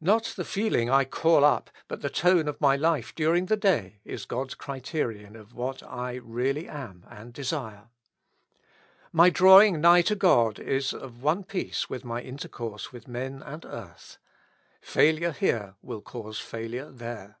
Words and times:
Not 0.00 0.32
the 0.34 0.46
feeling 0.46 0.88
I 0.88 1.04
call 1.04 1.44
up, 1.44 1.68
but 1.88 2.00
the 2.00 2.08
tone 2.08 2.48
of 2.48 2.58
my 2.58 2.74
life 2.74 3.14
during 3.14 3.44
the 3.44 3.56
day, 3.58 4.00
is 4.02 4.24
God's 4.24 4.54
criterion 4.54 5.36
of 5.36 5.52
what 5.54 5.82
I 5.82 6.14
really 6.22 6.66
am 6.66 7.04
and 7.10 7.34
desire. 7.34 7.90
My 9.12 9.28
drawing 9.28 9.78
nigh 9.82 10.00
to 10.08 10.14
God 10.16 10.58
is 10.58 10.94
of 10.94 11.22
one 11.22 11.44
piece 11.44 11.90
with 11.90 12.02
my 12.02 12.22
intercourse 12.22 12.92
with 12.92 13.06
men 13.06 13.42
and 13.42 13.66
earth; 13.66 14.16
failure 14.80 15.32
here 15.32 15.74
will 15.82 16.00
cause 16.00 16.40
failure 16.40 16.88
there. 16.90 17.36